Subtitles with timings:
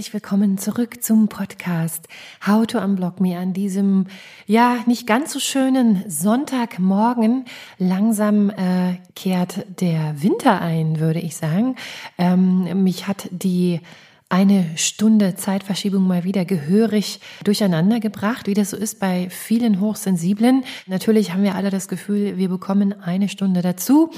[0.00, 2.08] Herzlich willkommen zurück zum Podcast
[2.46, 4.06] How to Unblock Me an diesem
[4.46, 7.44] ja nicht ganz so schönen Sonntagmorgen.
[7.76, 11.76] Langsam äh, kehrt der Winter ein, würde ich sagen.
[12.16, 13.82] Ähm, mich hat die
[14.30, 20.64] eine Stunde Zeitverschiebung mal wieder gehörig durcheinander gebracht, wie das so ist bei vielen Hochsensiblen.
[20.86, 24.10] Natürlich haben wir alle das Gefühl, wir bekommen eine Stunde dazu,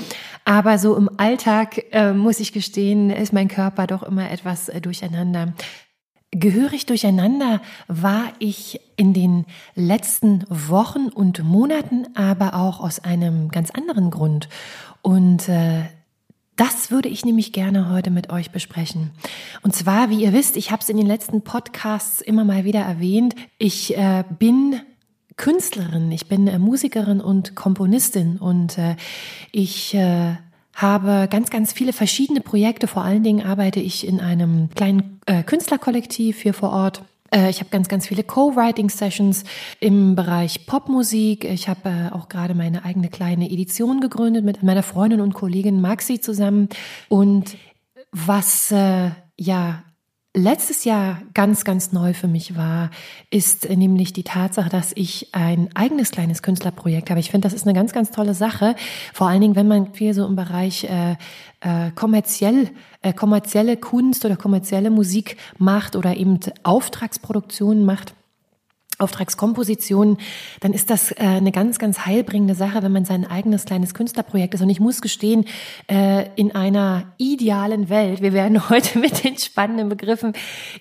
[0.44, 4.82] aber so im Alltag äh, muss ich gestehen, ist mein Körper doch immer etwas äh,
[4.82, 5.54] durcheinander.
[6.30, 13.70] Gehörig durcheinander war ich in den letzten Wochen und Monaten, aber auch aus einem ganz
[13.70, 14.48] anderen Grund.
[15.02, 15.84] Und äh,
[16.56, 19.10] das würde ich nämlich gerne heute mit euch besprechen.
[19.62, 22.80] Und zwar, wie ihr wisst, ich habe es in den letzten Podcasts immer mal wieder
[22.80, 24.80] erwähnt, ich äh, bin
[25.36, 28.96] Künstlerin, ich bin äh, Musikerin und Komponistin und äh,
[29.50, 30.36] ich äh,
[30.74, 32.86] habe ganz, ganz viele verschiedene Projekte.
[32.86, 37.02] Vor allen Dingen arbeite ich in einem kleinen äh, Künstlerkollektiv hier vor Ort
[37.50, 39.44] ich habe ganz, ganz viele Co-Writing-Sessions
[39.80, 41.44] im Bereich Popmusik.
[41.44, 45.80] Ich habe äh, auch gerade meine eigene kleine Edition gegründet mit meiner Freundin und Kollegin
[45.80, 46.68] Maxi zusammen.
[47.08, 47.56] Und
[48.10, 49.82] was äh, ja
[50.34, 52.90] letztes Jahr ganz, ganz neu für mich war,
[53.30, 57.20] ist nämlich die Tatsache, dass ich ein eigenes kleines Künstlerprojekt habe.
[57.20, 58.74] Ich finde, das ist eine ganz, ganz tolle Sache.
[59.12, 61.16] Vor allen Dingen, wenn man viel so im Bereich äh,
[61.60, 62.70] äh, kommerziell,
[63.02, 68.14] äh, kommerzielle Kunst oder kommerzielle Musik macht oder eben Auftragsproduktionen macht.
[69.02, 70.18] Auftragskompositionen,
[70.60, 74.54] dann ist das äh, eine ganz, ganz heilbringende Sache, wenn man sein eigenes kleines Künstlerprojekt
[74.54, 74.62] ist.
[74.62, 75.44] Und ich muss gestehen,
[75.88, 80.32] äh, in einer idealen Welt, wir werden heute mit den spannenden Begriffen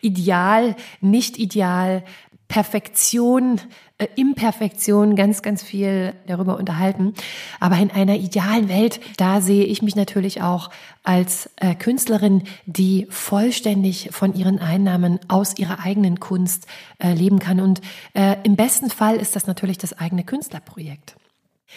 [0.02, 2.04] ideal, nicht ideal,
[2.48, 3.62] Perfektion,
[4.16, 7.13] Imperfektion ganz, ganz viel darüber unterhalten.
[7.59, 10.69] Aber in einer idealen Welt, da sehe ich mich natürlich auch
[11.03, 16.67] als äh, Künstlerin, die vollständig von ihren Einnahmen aus ihrer eigenen Kunst
[17.00, 17.59] äh, leben kann.
[17.59, 17.81] Und
[18.13, 21.16] äh, im besten Fall ist das natürlich das eigene Künstlerprojekt.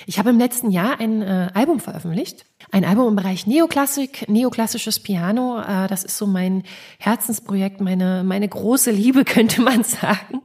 [0.06, 2.44] Ich habe im letzten Jahr ein äh, Album veröffentlicht.
[2.70, 5.60] Ein Album im Bereich Neoklassik, neoklassisches Piano.
[5.60, 6.64] Äh, das ist so mein
[6.98, 10.42] Herzensprojekt, meine, meine große Liebe, könnte man sagen.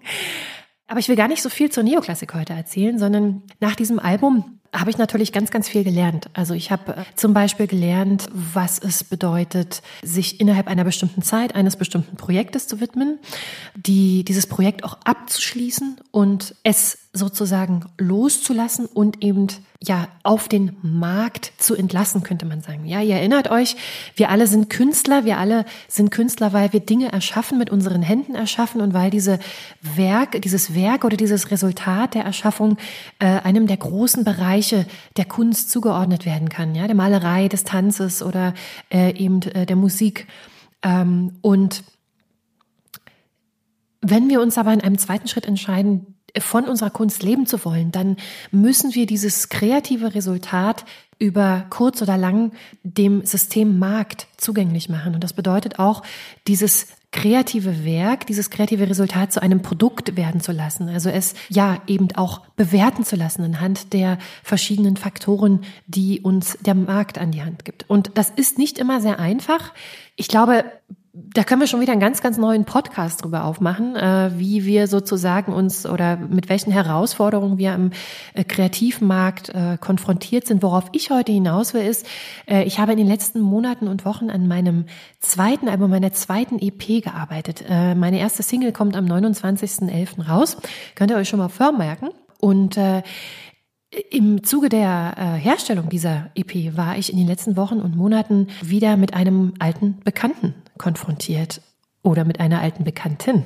[0.90, 4.60] Aber ich will gar nicht so viel zur Neoklassik heute erzählen, sondern nach diesem Album
[4.74, 6.30] habe ich natürlich ganz, ganz viel gelernt.
[6.34, 11.56] Also ich habe äh, zum Beispiel gelernt, was es bedeutet, sich innerhalb einer bestimmten Zeit
[11.56, 13.20] eines bestimmten Projektes zu widmen,
[13.76, 19.48] die, dieses Projekt auch abzuschließen und es sozusagen loszulassen und eben
[19.82, 22.86] ja auf den Markt zu entlassen, könnte man sagen.
[22.86, 23.78] Ja, ihr erinnert euch,
[24.16, 28.36] wir alle sind Künstler, wir alle sind Künstler, weil wir Dinge erschaffen, mit unseren Händen
[28.36, 29.40] erschaffen und weil diese
[29.82, 32.78] Werk, dieses Werk oder dieses Resultat der Erschaffung
[33.18, 34.86] äh, einem der großen Bereiche
[35.18, 38.54] der Kunst zugeordnet werden kann, ja, der Malerei, des Tanzes oder
[38.94, 40.28] äh, eben äh, der Musik.
[40.84, 41.84] Ähm, und
[44.02, 47.92] wenn wir uns aber in einem zweiten Schritt entscheiden, von unserer Kunst leben zu wollen,
[47.92, 48.18] dann
[48.52, 50.86] müssen wir dieses kreative Resultat
[51.20, 52.54] über kurz oder lang
[52.84, 55.16] dem System Markt zugänglich machen.
[55.16, 56.02] Und das bedeutet auch,
[56.48, 60.90] dieses kreative Werk, dieses kreative Resultat zu einem Produkt werden zu lassen.
[60.90, 66.76] Also es ja eben auch bewerten zu lassen anhand der verschiedenen Faktoren, die uns der
[66.76, 67.90] Markt an die Hand gibt.
[67.90, 69.74] Und das ist nicht immer sehr einfach.
[70.16, 70.66] Ich glaube,
[71.34, 74.88] da können wir schon wieder einen ganz, ganz neuen Podcast drüber aufmachen, äh, wie wir
[74.88, 77.92] sozusagen uns oder mit welchen Herausforderungen wir am
[78.34, 80.64] äh, Kreativmarkt äh, konfrontiert sind.
[80.64, 82.06] Worauf ich heute hinaus will, ist,
[82.48, 84.86] ich habe in den letzten Monaten und Wochen an meinem
[85.20, 87.64] zweiten Album, meiner zweiten EP gearbeitet.
[87.70, 90.28] Meine erste Single kommt am 29.11.
[90.28, 90.58] raus.
[90.96, 92.10] Könnt ihr euch schon mal vormerken.
[92.40, 93.04] Und äh,
[94.12, 98.48] im Zuge der äh, Herstellung dieser EP war ich in den letzten Wochen und Monaten
[98.62, 101.62] wieder mit einem alten Bekannten konfrontiert
[102.02, 103.46] oder mit einer alten Bekanntin,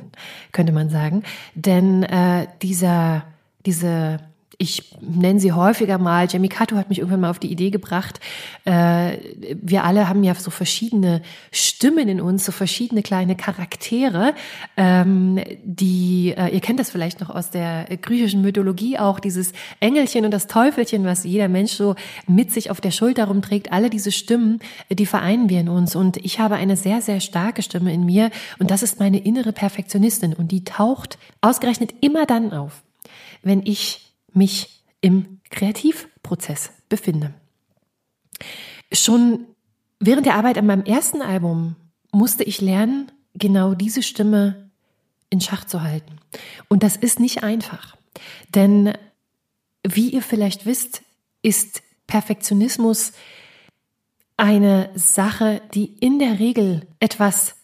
[0.54, 1.24] könnte man sagen.
[1.56, 3.26] Denn äh, dieser,
[3.66, 4.20] diese
[4.58, 8.20] ich nenne sie häufiger mal, Jamie Cato hat mich irgendwann mal auf die Idee gebracht,
[8.66, 9.18] äh,
[9.62, 11.22] wir alle haben ja so verschiedene
[11.52, 14.34] Stimmen in uns, so verschiedene kleine Charaktere,
[14.78, 20.26] ähm, die, äh, ihr kennt das vielleicht noch aus der griechischen Mythologie auch, dieses Engelchen
[20.26, 21.96] und das Teufelchen, was jeder Mensch so
[22.28, 24.60] mit sich auf der Schulter rumträgt, alle diese Stimmen,
[24.90, 25.96] die vereinen wir in uns.
[25.96, 28.30] Und ich habe eine sehr, sehr starke Stimme in mir.
[28.60, 30.34] Und das ist meine innere Perfektionistin.
[30.34, 32.84] Und die taucht ausgerechnet immer dann auf,
[33.42, 37.34] wenn ich mich im Kreativprozess befinde.
[38.92, 39.46] Schon
[40.00, 41.76] während der Arbeit an meinem ersten Album
[42.12, 44.70] musste ich lernen, genau diese Stimme
[45.30, 46.20] in Schach zu halten.
[46.70, 47.96] Und das ist nicht einfach.
[48.54, 48.94] Denn
[49.86, 51.02] wie ihr vielleicht wisst,
[51.42, 53.14] ist Perfektionismus
[54.38, 57.56] eine Sache, die in der Regel etwas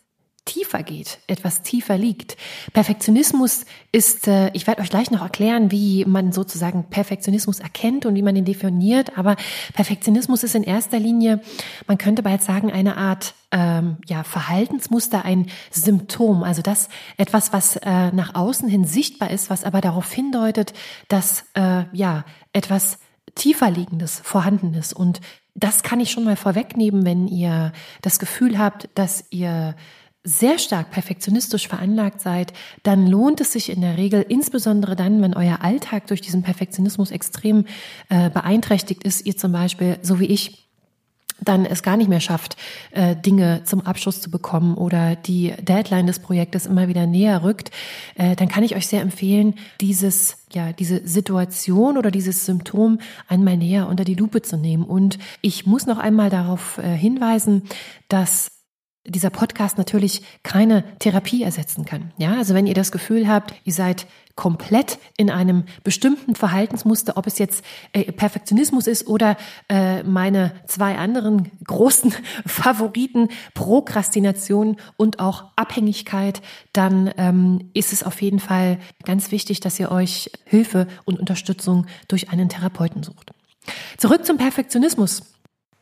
[0.49, 2.35] tiefer geht, etwas tiefer liegt.
[2.73, 8.15] Perfektionismus ist, äh, ich werde euch gleich noch erklären, wie man sozusagen Perfektionismus erkennt und
[8.15, 9.35] wie man ihn definiert, aber
[9.73, 11.41] Perfektionismus ist in erster Linie,
[11.85, 17.75] man könnte bald sagen, eine Art ähm, ja, Verhaltensmuster, ein Symptom, also das etwas, was
[17.75, 20.73] äh, nach außen hin sichtbar ist, was aber darauf hindeutet,
[21.09, 22.97] dass äh, ja etwas
[23.35, 25.21] tiefer liegendes vorhanden ist und
[25.53, 29.75] das kann ich schon mal vorwegnehmen, wenn ihr das Gefühl habt, dass ihr
[30.29, 32.53] sehr stark perfektionistisch veranlagt seid,
[32.83, 37.11] dann lohnt es sich in der Regel, insbesondere dann, wenn euer Alltag durch diesen Perfektionismus
[37.11, 37.65] extrem
[38.09, 40.69] äh, beeinträchtigt ist, ihr zum Beispiel, so wie ich,
[41.41, 42.57] dann es gar nicht mehr schafft,
[42.91, 47.71] äh, Dinge zum Abschluss zu bekommen oder die Deadline des Projektes immer wieder näher rückt,
[48.15, 53.57] äh, dann kann ich euch sehr empfehlen, dieses, ja, diese Situation oder dieses Symptom einmal
[53.57, 54.83] näher unter die Lupe zu nehmen.
[54.83, 57.63] Und ich muss noch einmal darauf äh, hinweisen,
[58.09, 58.58] dass
[59.11, 62.11] dieser Podcast natürlich keine Therapie ersetzen kann.
[62.17, 64.07] Ja, also wenn ihr das Gefühl habt, ihr seid
[64.39, 67.61] komplett in einem bestimmten Verhaltensmuster, ob es jetzt
[67.91, 69.35] äh, Perfektionismus ist oder
[69.67, 72.13] äh, meine zwei anderen großen
[72.45, 76.41] Favoriten, Prokrastination und auch Abhängigkeit,
[76.71, 81.85] dann ähm, ist es auf jeden Fall ganz wichtig, dass ihr euch Hilfe und Unterstützung
[82.07, 83.31] durch einen Therapeuten sucht.
[83.97, 85.23] Zurück zum Perfektionismus.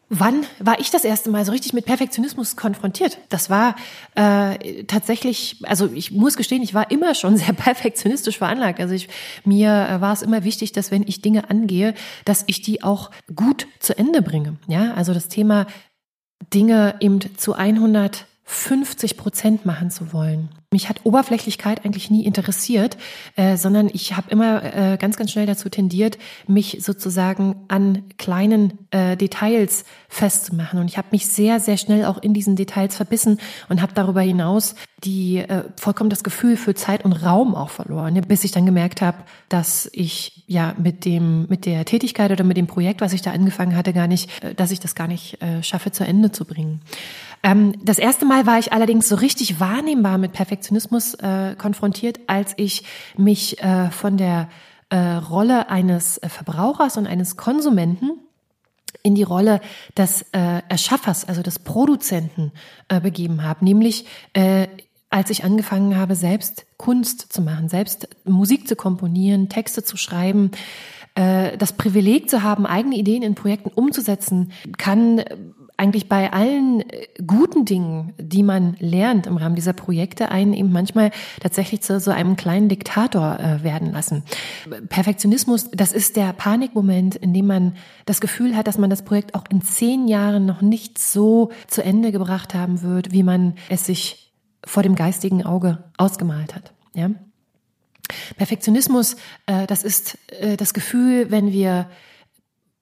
[0.10, 3.18] Wann war ich das erste Mal so richtig mit Perfektionismus konfrontiert?
[3.28, 3.76] Das war
[4.16, 8.80] äh, tatsächlich, also ich muss gestehen, ich war immer schon sehr perfektionistisch veranlagt.
[8.80, 9.10] Also ich,
[9.44, 11.94] mir äh, war es immer wichtig, dass wenn ich Dinge angehe,
[12.24, 14.58] dass ich die auch gut zu Ende bringe.
[14.68, 15.68] Ja, also das Thema
[16.54, 20.50] Dinge eben zu 150 Prozent machen zu wollen.
[20.74, 22.98] Mich hat Oberflächlichkeit eigentlich nie interessiert,
[23.38, 28.78] äh, sondern ich habe immer äh, ganz, ganz schnell dazu tendiert, mich sozusagen an kleinen
[28.92, 30.80] äh, Details festzumachen.
[30.80, 34.20] Und ich habe mich sehr, sehr schnell auch in diesen Details verbissen und habe darüber
[34.20, 38.66] hinaus die äh, vollkommen das Gefühl für Zeit und Raum auch verloren, bis ich dann
[38.66, 43.14] gemerkt habe, dass ich ja mit dem mit der Tätigkeit oder mit dem Projekt, was
[43.14, 46.04] ich da angefangen hatte, gar nicht, äh, dass ich das gar nicht äh, schaffe zu
[46.04, 46.82] Ende zu bringen.
[47.44, 52.54] Ähm, das erste Mal war ich allerdings so richtig wahrnehmbar mit Perfektionismus äh, konfrontiert, als
[52.58, 52.84] ich
[53.16, 54.50] mich äh, von der
[54.90, 58.12] äh, Rolle eines äh, Verbrauchers und eines Konsumenten
[59.04, 59.62] in die Rolle
[59.98, 62.52] des äh, Erschaffers, also des Produzenten
[62.88, 64.06] äh, begeben habe, nämlich
[65.10, 70.52] als ich angefangen habe, selbst Kunst zu machen, selbst Musik zu komponieren, Texte zu schreiben,
[71.16, 75.24] das Privileg zu haben, eigene Ideen in Projekten umzusetzen, kann
[75.78, 80.72] eigentlich bei allen äh, guten Dingen, die man lernt im Rahmen dieser Projekte, einen eben
[80.72, 84.24] manchmal tatsächlich zu so einem kleinen Diktator äh, werden lassen.
[84.90, 89.36] Perfektionismus, das ist der Panikmoment, in dem man das Gefühl hat, dass man das Projekt
[89.36, 93.86] auch in zehn Jahren noch nicht so zu Ende gebracht haben wird, wie man es
[93.86, 94.34] sich
[94.66, 96.74] vor dem geistigen Auge ausgemalt hat.
[96.96, 97.12] Ja?
[98.38, 99.16] Perfektionismus,
[99.46, 100.18] äh, das ist
[100.58, 101.88] das Gefühl, wenn wir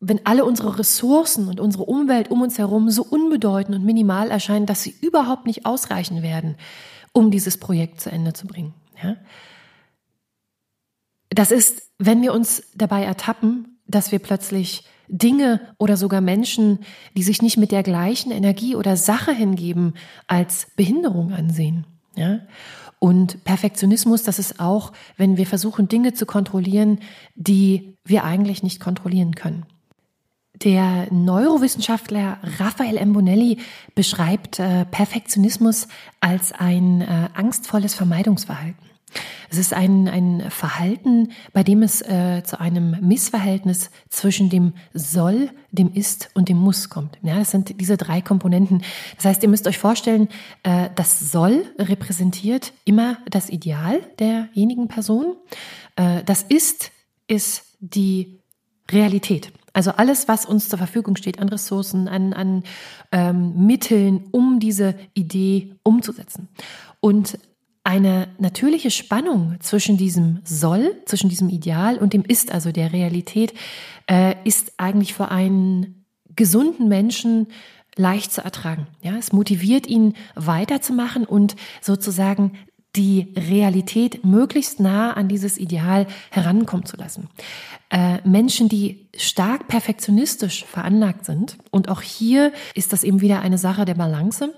[0.07, 4.67] wenn alle unsere Ressourcen und unsere Umwelt um uns herum so unbedeutend und minimal erscheinen,
[4.67, 6.55] dass sie überhaupt nicht ausreichen werden,
[7.11, 8.73] um dieses Projekt zu Ende zu bringen.
[9.01, 9.17] Ja?
[11.29, 16.79] Das ist, wenn wir uns dabei ertappen, dass wir plötzlich Dinge oder sogar Menschen,
[17.17, 19.95] die sich nicht mit der gleichen Energie oder Sache hingeben,
[20.27, 21.87] als Behinderung ansehen.
[22.15, 22.41] Ja?
[22.99, 26.99] Und Perfektionismus, das ist auch, wenn wir versuchen, Dinge zu kontrollieren,
[27.35, 29.65] die wir eigentlich nicht kontrollieren können.
[30.63, 33.59] Der Neurowissenschaftler Raphael Mbonelli
[33.93, 35.87] beschreibt äh, Perfektionismus
[36.19, 38.85] als ein äh, angstvolles Vermeidungsverhalten.
[39.49, 45.49] Es ist ein, ein Verhalten, bei dem es äh, zu einem Missverhältnis zwischen dem Soll,
[45.71, 47.17] dem Ist und dem Muss kommt.
[47.21, 48.83] Ja, das sind diese drei Komponenten.
[49.15, 50.27] Das heißt, ihr müsst euch vorstellen,
[50.63, 55.35] äh, das Soll repräsentiert immer das Ideal derjenigen Person.
[55.95, 56.91] Äh, das Ist
[57.27, 58.39] ist die
[58.91, 59.51] Realität.
[59.75, 62.63] Also alles, was uns zur Verfügung steht an Ressourcen, an, an
[63.11, 66.47] ähm, Mitteln, um diese Idee umzusetzen.
[67.01, 67.37] Und
[67.83, 73.53] eine natürliche Spannung zwischen diesem Soll, zwischen diesem Ideal und dem Ist, also der Realität,
[74.09, 76.05] äh, ist eigentlich für einen
[76.37, 77.47] gesunden Menschen
[77.97, 78.87] leicht zu ertragen.
[79.01, 82.53] Ja, es motiviert ihn weiterzumachen und sozusagen
[82.95, 87.29] die Realität möglichst nah an dieses Ideal herankommen zu lassen.
[87.89, 93.57] Äh, Menschen, die stark perfektionistisch veranlagt sind, und auch hier ist das eben wieder eine
[93.57, 94.53] Sache der Balance,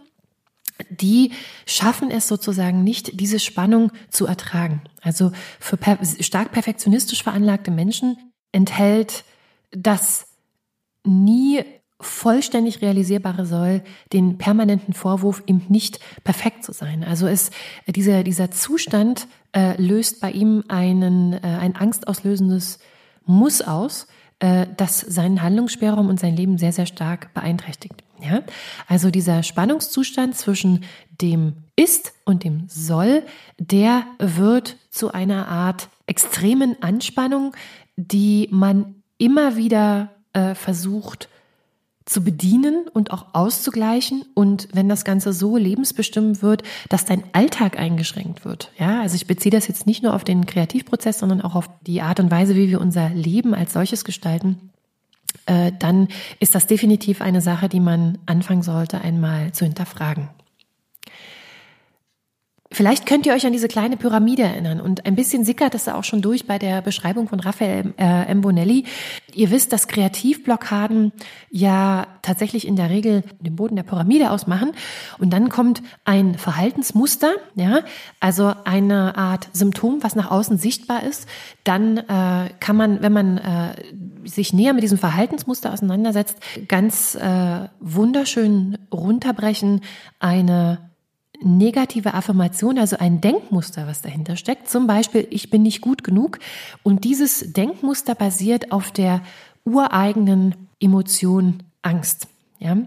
[0.90, 1.32] die
[1.66, 4.82] schaffen es sozusagen nicht, diese Spannung zu ertragen.
[5.02, 8.18] Also für per stark perfektionistisch veranlagte Menschen
[8.52, 9.24] enthält
[9.72, 10.28] das
[11.04, 11.64] nie
[12.00, 13.82] vollständig realisierbare soll
[14.14, 17.04] den permanenten Vorwurf, ihm nicht perfekt zu sein.
[17.04, 17.50] Also es,
[17.88, 22.80] dieser, dieser Zustand äh, löst bei ihm einen, äh, ein angstauslösendes
[23.26, 24.08] Muss aus,
[24.40, 28.04] äh, das seinen Handlungsspielraum und sein Leben sehr, sehr stark beeinträchtigt.
[28.22, 28.44] Ja?
[28.88, 30.84] Also dieser Spannungszustand zwischen
[31.20, 33.24] dem Ist und dem Soll,
[33.58, 37.56] der wird zu einer Art extremen Anspannung,
[37.96, 41.28] die man immer wieder äh, versucht
[42.08, 47.78] zu bedienen und auch auszugleichen und wenn das Ganze so lebensbestimmt wird, dass dein Alltag
[47.78, 48.72] eingeschränkt wird.
[48.80, 52.02] Ja, also ich beziehe das jetzt nicht nur auf den Kreativprozess, sondern auch auf die
[52.02, 54.72] Art und Weise, wie wir unser Leben als solches gestalten,
[55.48, 56.08] äh, dann
[56.40, 60.30] ist das definitiv eine Sache, die man anfangen sollte, einmal zu hinterfragen.
[62.78, 66.04] Vielleicht könnt ihr euch an diese kleine Pyramide erinnern und ein bisschen sickert es auch
[66.04, 68.86] schon durch bei der Beschreibung von Raphael äh, Mbonelli.
[69.34, 71.12] Ihr wisst, dass Kreativblockaden
[71.50, 74.74] ja tatsächlich in der Regel den Boden der Pyramide ausmachen
[75.18, 77.80] und dann kommt ein Verhaltensmuster, ja,
[78.20, 81.28] also eine Art Symptom, was nach außen sichtbar ist.
[81.64, 83.74] Dann äh, kann man, wenn man äh,
[84.26, 89.82] sich näher mit diesem Verhaltensmuster auseinandersetzt, ganz äh, wunderschön runterbrechen
[90.20, 90.78] eine
[91.42, 94.70] negative Affirmation, also ein Denkmuster, was dahinter steckt.
[94.70, 96.40] Zum Beispiel, ich bin nicht gut genug.
[96.84, 99.22] Und dieses Denkmuster basiert auf der
[99.66, 102.28] ureigenen Emotion Angst.
[102.60, 102.78] Ja?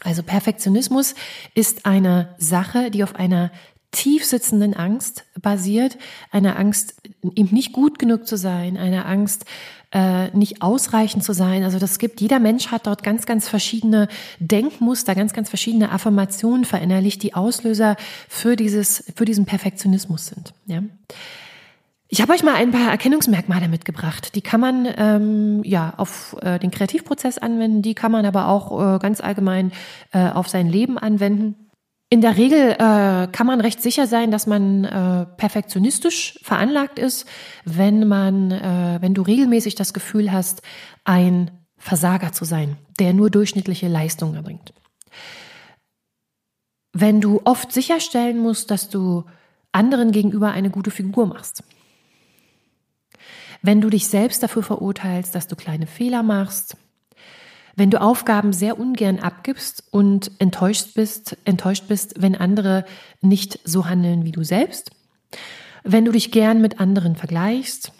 [0.00, 1.14] Also Perfektionismus
[1.54, 3.50] ist eine Sache, die auf einer
[3.92, 5.98] tief sitzenden Angst basiert,
[6.30, 9.44] einer Angst, eben nicht gut genug zu sein, einer Angst,
[9.92, 11.64] äh, nicht ausreichend zu sein.
[11.64, 14.08] Also das gibt, jeder Mensch hat dort ganz, ganz verschiedene
[14.38, 17.96] Denkmuster, ganz, ganz verschiedene Affirmationen verinnerlicht, die Auslöser
[18.28, 20.54] für dieses, für diesen Perfektionismus sind.
[20.66, 20.82] Ja.
[22.08, 24.34] Ich habe euch mal ein paar Erkennungsmerkmale mitgebracht.
[24.34, 28.96] Die kann man ähm, ja auf äh, den Kreativprozess anwenden, die kann man aber auch
[28.96, 29.72] äh, ganz allgemein
[30.12, 31.54] äh, auf sein Leben anwenden.
[32.12, 37.26] In der Regel äh, kann man recht sicher sein, dass man äh, perfektionistisch veranlagt ist,
[37.64, 40.60] wenn man, äh, wenn du regelmäßig das Gefühl hast,
[41.04, 44.74] ein Versager zu sein, der nur durchschnittliche Leistungen erbringt.
[46.92, 49.24] Wenn du oft sicherstellen musst, dass du
[49.72, 51.64] anderen gegenüber eine gute Figur machst.
[53.62, 56.76] Wenn du dich selbst dafür verurteilst, dass du kleine Fehler machst,
[57.76, 62.84] wenn du Aufgaben sehr ungern abgibst und enttäuscht bist, enttäuscht bist, wenn andere
[63.20, 64.90] nicht so handeln wie du selbst,
[65.84, 67.92] wenn du dich gern mit anderen vergleichst,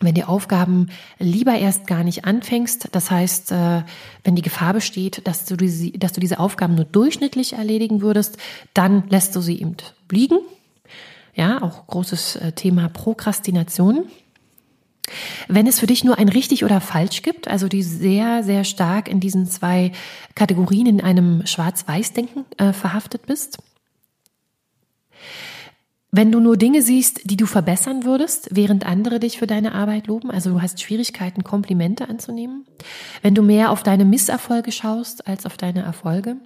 [0.00, 3.82] wenn die Aufgaben lieber erst gar nicht anfängst, das heißt, äh,
[4.24, 8.36] wenn die Gefahr besteht, dass du, diese, dass du diese Aufgaben nur durchschnittlich erledigen würdest,
[8.74, 9.76] dann lässt du sie eben
[10.10, 10.38] liegen.
[11.34, 14.06] Ja, auch großes äh, Thema Prokrastination.
[15.48, 19.08] Wenn es für dich nur ein richtig oder falsch gibt, also die sehr, sehr stark
[19.08, 19.92] in diesen zwei
[20.34, 23.58] Kategorien in einem Schwarz-Weiß-Denken äh, verhaftet bist.
[26.10, 30.06] Wenn du nur Dinge siehst, die du verbessern würdest, während andere dich für deine Arbeit
[30.06, 32.64] loben, also du hast Schwierigkeiten, Komplimente anzunehmen.
[33.22, 36.36] Wenn du mehr auf deine Misserfolge schaust als auf deine Erfolge.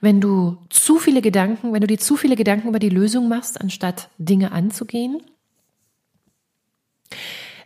[0.00, 3.60] Wenn du zu viele Gedanken, wenn du dir zu viele Gedanken über die Lösung machst,
[3.60, 5.22] anstatt Dinge anzugehen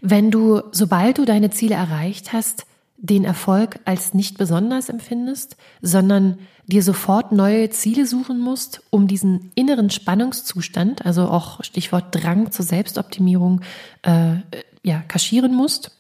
[0.01, 2.67] wenn du, sobald du deine Ziele erreicht hast,
[2.99, 9.51] den Erfolg als nicht besonders empfindest, sondern dir sofort neue Ziele suchen musst, um diesen
[9.55, 13.61] inneren Spannungszustand, also auch Stichwort Drang zur Selbstoptimierung,
[14.03, 14.37] äh,
[14.83, 15.93] ja, kaschieren musst.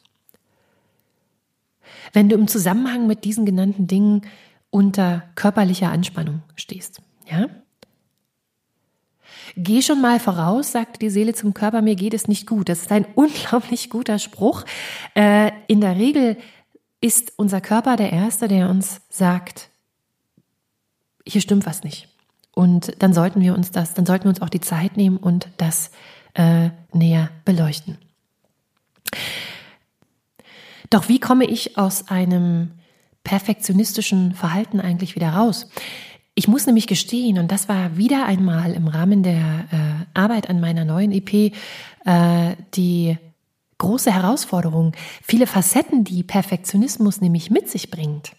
[2.13, 4.23] Wenn du im Zusammenhang mit diesen genannten Dingen
[4.71, 7.01] unter körperlicher Anspannung stehst,
[7.31, 7.49] ja?
[9.59, 12.69] Geh schon mal voraus, sagt die Seele zum Körper, mir geht es nicht gut.
[12.69, 14.65] Das ist ein unglaublich guter Spruch.
[15.15, 16.37] Äh, in der Regel
[17.01, 19.71] ist unser Körper der Erste, der uns sagt,
[21.27, 22.09] hier stimmt was nicht.
[22.55, 25.49] Und dann sollten wir uns das, dann sollten wir uns auch die Zeit nehmen und
[25.57, 25.91] das
[26.35, 27.99] äh, näher beleuchten.
[30.91, 32.73] Doch wie komme ich aus einem
[33.25, 35.69] perfektionistischen Verhalten eigentlich wieder raus?
[36.39, 39.41] Ich muss nämlich gestehen, und das war wieder einmal im Rahmen der
[39.73, 41.33] äh, Arbeit an meiner neuen EP
[42.05, 43.17] äh, die
[43.79, 44.93] große Herausforderung.
[45.23, 48.33] Viele Facetten, die Perfektionismus nämlich mit sich bringt,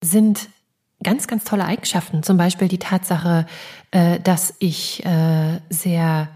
[0.00, 0.48] sind
[1.02, 2.22] ganz, ganz tolle Eigenschaften.
[2.22, 3.46] Zum Beispiel die Tatsache,
[3.90, 6.28] äh, dass ich äh, sehr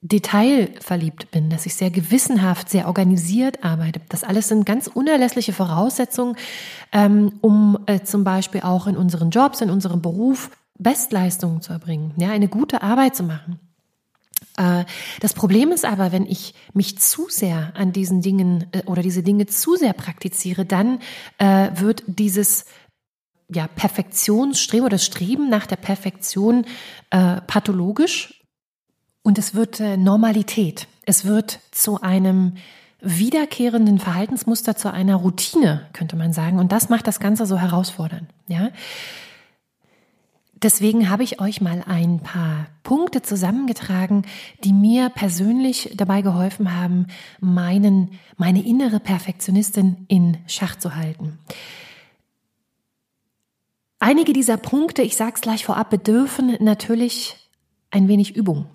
[0.00, 4.00] detailverliebt bin, dass ich sehr gewissenhaft, sehr organisiert arbeite.
[4.08, 6.36] Das alles sind ganz unerlässliche Voraussetzungen,
[6.92, 12.14] ähm, um äh, zum Beispiel auch in unseren Jobs, in unserem Beruf Bestleistungen zu erbringen,
[12.16, 13.58] ja, eine gute Arbeit zu machen.
[14.56, 14.84] Äh,
[15.20, 19.22] das Problem ist aber, wenn ich mich zu sehr an diesen Dingen äh, oder diese
[19.22, 21.00] Dinge zu sehr praktiziere, dann
[21.38, 22.66] äh, wird dieses
[23.50, 26.66] ja, Perfektionsstreben oder Streben nach der Perfektion
[27.46, 28.37] pathologisch
[29.22, 30.86] und es wird äh, Normalität.
[31.04, 32.54] Es wird zu einem
[33.00, 36.58] wiederkehrenden Verhaltensmuster, zu einer Routine, könnte man sagen.
[36.58, 38.28] Und das macht das Ganze so herausfordernd.
[38.48, 38.70] Ja?
[40.62, 44.24] Deswegen habe ich euch mal ein paar Punkte zusammengetragen,
[44.64, 47.06] die mir persönlich dabei geholfen haben,
[47.38, 51.38] meinen, meine innere Perfektionistin in Schach zu halten.
[54.00, 57.36] Einige dieser Punkte, ich sage es gleich vorab, bedürfen natürlich
[57.90, 58.66] ein wenig Übung.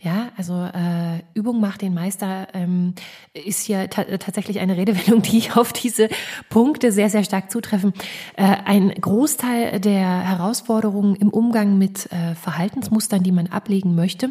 [0.00, 2.94] Ja, also äh, Übung macht den Meister ähm,
[3.32, 6.08] ist hier ta tatsächlich eine Redewendung, die auf diese
[6.48, 7.92] Punkte sehr, sehr stark zutreffen.
[8.36, 14.30] Äh, ein Großteil der Herausforderungen im Umgang mit äh, Verhaltensmustern, die man ablegen möchte,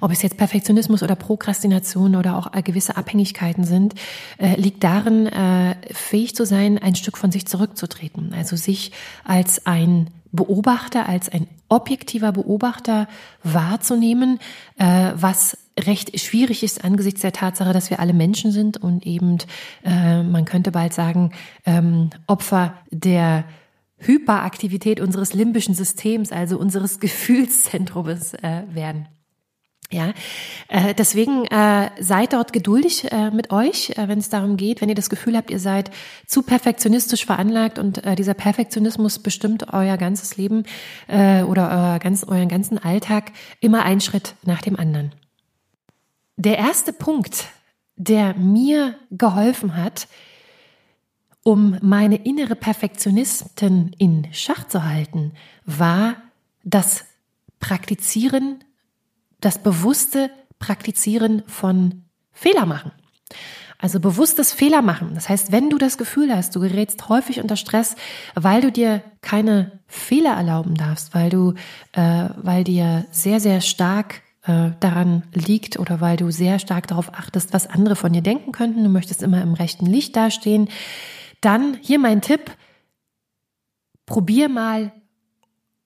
[0.00, 3.94] ob es jetzt Perfektionismus oder Prokrastination oder auch äh, gewisse Abhängigkeiten sind,
[4.38, 8.32] äh, liegt darin, äh, fähig zu sein, ein Stück von sich zurückzutreten.
[8.34, 8.92] Also sich
[9.24, 13.08] als ein Beobachter, als ein objektiver Beobachter
[13.42, 14.38] wahrzunehmen,
[14.78, 19.38] äh, was recht schwierig ist angesichts der Tatsache, dass wir alle Menschen sind und eben,
[19.84, 21.32] äh, man könnte bald sagen,
[21.66, 23.44] ähm, Opfer der
[23.98, 29.08] Hyperaktivität unseres limbischen Systems, also unseres Gefühlszentrums äh, werden.
[29.92, 30.12] Ja,
[30.68, 34.94] äh, deswegen äh, seid dort geduldig äh, mit euch, wenn es darum geht, wenn ihr
[34.94, 35.90] das Gefühl habt, ihr seid
[36.28, 40.64] zu perfektionistisch veranlagt und dieser Perfektionismus bestimmt euer ganzes Leben
[41.08, 45.12] oder euren ganzen Alltag immer ein Schritt nach dem anderen.
[46.36, 47.46] Der erste Punkt,
[47.96, 50.06] der mir geholfen hat,
[51.42, 55.32] um meine innere Perfektionistin in Schach zu halten,
[55.64, 56.16] war
[56.62, 57.04] das
[57.58, 58.62] Praktizieren
[59.40, 62.92] das bewusste Praktizieren von Fehler machen.
[63.78, 65.12] Also bewusstes Fehler machen.
[65.14, 67.96] Das heißt, wenn du das Gefühl hast, du gerätst häufig unter Stress,
[68.34, 71.54] weil du dir keine Fehler erlauben darfst, weil du,
[71.92, 77.14] äh, weil dir sehr, sehr stark äh, daran liegt oder weil du sehr stark darauf
[77.14, 80.68] achtest, was andere von dir denken könnten, du möchtest immer im rechten Licht dastehen,
[81.40, 82.50] dann hier mein Tipp,
[84.04, 84.92] probier mal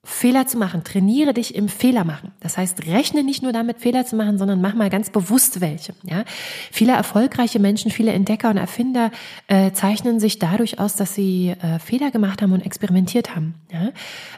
[0.05, 0.83] Fehler zu machen.
[0.83, 2.31] Trainiere dich im Fehler machen.
[2.39, 5.95] Das heißt, rechne nicht nur damit, Fehler zu machen, sondern mach mal ganz bewusst welche.
[6.03, 6.23] Ja?
[6.71, 9.11] Viele erfolgreiche Menschen, viele Entdecker und Erfinder
[9.47, 13.55] äh, zeichnen sich dadurch aus, dass sie äh, Fehler gemacht haben und experimentiert haben.
[13.71, 13.89] Ja?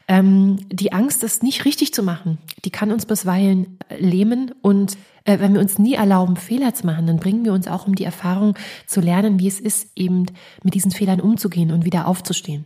[0.08, 4.97] Ähm, die Angst, es nicht richtig zu machen, die kann uns bisweilen äh, lähmen und
[5.25, 7.95] äh, wenn wir uns nie erlauben, Fehler zu machen, dann bringen wir uns auch um
[7.95, 10.27] die Erfahrung zu lernen, wie es ist, eben
[10.63, 12.65] mit diesen Fehlern umzugehen und wieder aufzustehen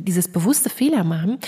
[0.00, 1.38] dieses bewusste Fehler machen,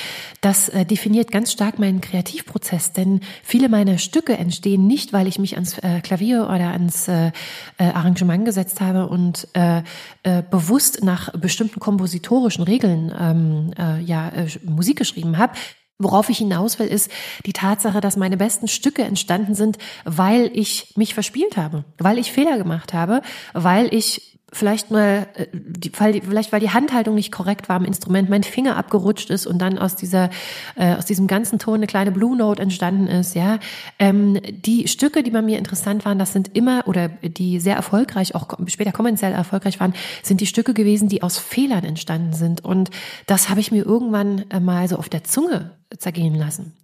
[0.40, 5.38] das äh, definiert ganz stark meinen Kreativprozess, denn viele meiner Stücke entstehen nicht, weil ich
[5.38, 7.32] mich ans äh, Klavier oder ans äh,
[7.78, 9.82] äh Arrangement gesetzt habe und äh,
[10.22, 13.70] äh, bewusst nach bestimmten kompositorischen Regeln ähm,
[14.04, 14.32] ja
[14.64, 15.52] Musik geschrieben habe.
[15.98, 17.10] Worauf ich hinaus will, ist
[17.44, 22.30] die Tatsache, dass meine besten Stücke entstanden sind, weil ich mich verspielt habe, weil ich
[22.30, 23.20] Fehler gemacht habe,
[23.52, 28.28] weil ich vielleicht mal, äh, die, vielleicht weil die Handhaltung nicht korrekt war am Instrument,
[28.28, 30.30] mein Finger abgerutscht ist und dann aus dieser,
[30.76, 33.58] äh, aus diesem ganzen Ton eine kleine Blue Note entstanden ist, ja.
[33.98, 38.34] Ähm, die Stücke, die bei mir interessant waren, das sind immer, oder die sehr erfolgreich,
[38.34, 42.64] auch später kommerziell erfolgreich waren, sind die Stücke gewesen, die aus Fehlern entstanden sind.
[42.64, 42.90] Und
[43.26, 46.74] das habe ich mir irgendwann äh, mal so auf der Zunge zergehen lassen.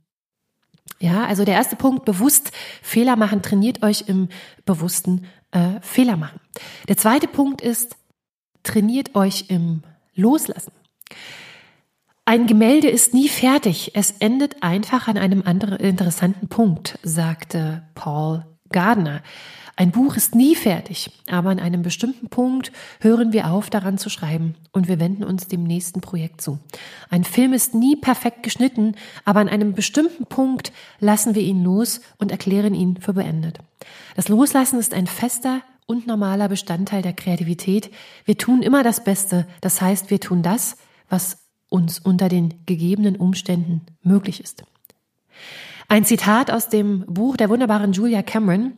[1.00, 4.28] Ja, also der erste Punkt, bewusst Fehler machen, trainiert euch im
[4.64, 6.40] bewussten äh, Fehler machen.
[6.88, 7.96] Der zweite Punkt ist,
[8.62, 9.82] trainiert euch im
[10.14, 10.72] Loslassen.
[12.26, 18.44] Ein Gemälde ist nie fertig, es endet einfach an einem anderen interessanten Punkt, sagte Paul
[18.70, 19.22] Gardner.
[19.76, 24.08] Ein Buch ist nie fertig, aber an einem bestimmten Punkt hören wir auf, daran zu
[24.08, 26.60] schreiben und wir wenden uns dem nächsten Projekt zu.
[27.10, 32.00] Ein Film ist nie perfekt geschnitten, aber an einem bestimmten Punkt lassen wir ihn los
[32.18, 33.58] und erklären ihn für beendet.
[34.14, 37.90] Das Loslassen ist ein fester und normaler Bestandteil der Kreativität.
[38.24, 39.46] Wir tun immer das Beste.
[39.60, 40.76] Das heißt, wir tun das,
[41.08, 44.62] was uns unter den gegebenen Umständen möglich ist.
[45.88, 48.74] Ein Zitat aus dem Buch der wunderbaren Julia Cameron,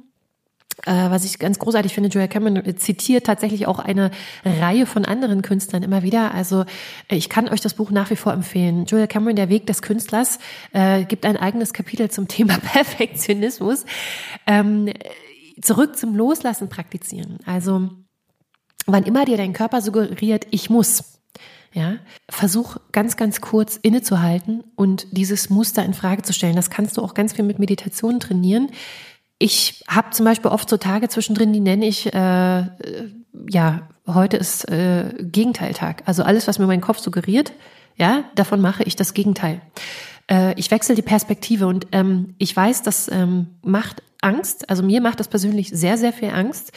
[0.84, 4.10] äh, was ich ganz großartig finde, Julia Cameron zitiert tatsächlich auch eine
[4.44, 6.34] Reihe von anderen Künstlern immer wieder.
[6.34, 6.64] Also
[7.08, 8.84] äh, ich kann euch das Buch nach wie vor empfehlen.
[8.84, 10.38] Julia Cameron, Der Weg des Künstlers,
[10.72, 13.86] äh, gibt ein eigenes Kapitel zum Thema Perfektionismus.
[14.46, 14.92] Ähm,
[15.62, 17.38] zurück zum Loslassen praktizieren.
[17.46, 17.88] Also
[18.86, 21.20] wann immer dir dein Körper suggeriert, ich muss,
[21.72, 21.96] ja,
[22.28, 26.56] versuch ganz, ganz kurz innezuhalten und dieses Muster in Frage zu stellen.
[26.56, 28.70] Das kannst du auch ganz viel mit Meditation trainieren.
[29.38, 32.64] Ich habe zum Beispiel oft so Tage zwischendrin, die nenne ich, äh,
[33.48, 36.02] ja, heute ist äh, Gegenteiltag.
[36.06, 37.52] Also alles, was mir mein Kopf suggeriert,
[37.96, 39.60] ja, davon mache ich das Gegenteil.
[40.30, 44.70] Äh, ich wechsle die Perspektive und ähm, ich weiß, das ähm, macht Angst.
[44.70, 46.72] Also mir macht das persönlich sehr, sehr viel Angst.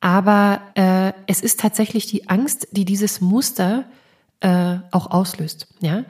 [0.00, 3.84] Aber äh, es ist tatsächlich die Angst, die dieses Muster
[4.40, 5.66] äh, auch auslöst.
[5.80, 6.04] Ja,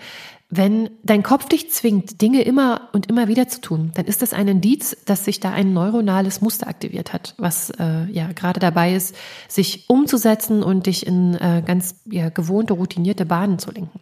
[0.50, 4.32] wenn dein Kopf dich zwingt, Dinge immer und immer wieder zu tun, dann ist das
[4.32, 8.94] ein Indiz, dass sich da ein neuronales Muster aktiviert hat, was äh, ja gerade dabei
[8.94, 9.14] ist,
[9.46, 14.00] sich umzusetzen und dich in äh, ganz ja, gewohnte, routinierte Bahnen zu lenken.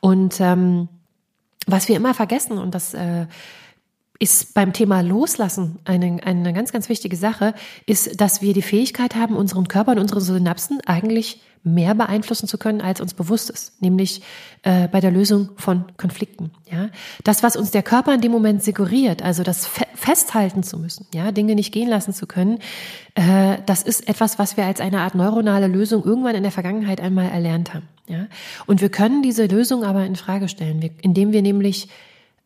[0.00, 0.88] Und ähm,
[1.66, 3.26] was wir immer vergessen, und das äh,
[4.18, 7.54] ist beim Thema Loslassen eine, eine ganz, ganz wichtige Sache,
[7.86, 12.58] ist, dass wir die Fähigkeit haben, unseren Körper und unsere Synapsen eigentlich mehr beeinflussen zu
[12.58, 14.22] können, als uns bewusst ist, nämlich
[14.62, 16.50] äh, bei der Lösung von Konflikten.
[16.70, 16.88] Ja,
[17.24, 21.06] das, was uns der Körper in dem Moment suggeriert, also das Fe festhalten zu müssen,
[21.12, 22.60] ja, Dinge nicht gehen lassen zu können,
[23.14, 27.00] äh, das ist etwas, was wir als eine Art neuronale Lösung irgendwann in der Vergangenheit
[27.00, 27.88] einmal erlernt haben.
[28.06, 28.26] Ja,
[28.66, 31.88] und wir können diese Lösung aber in Frage stellen, indem wir nämlich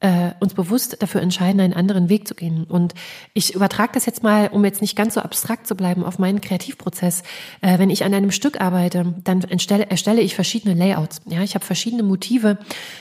[0.02, 2.64] äh, uns bewusst dafür entscheiden, einen anderen Weg zu gehen.
[2.64, 2.92] Und
[3.34, 6.40] ich übertrage das jetzt mal, um jetzt nicht ganz so abstrakt zu bleiben, auf meinen
[6.40, 7.22] Kreativprozess.
[7.60, 11.20] Äh, wenn ich an einem Stück arbeite, dann erstelle, erstelle ich verschiedene Layouts.
[11.26, 12.58] Ja, ich habe verschiedene Motive.